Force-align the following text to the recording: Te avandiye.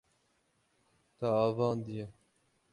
Te 1.17 1.27
avandiye. 1.45 2.05